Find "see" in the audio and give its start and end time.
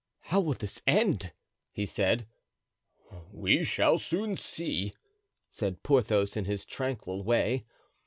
4.35-4.93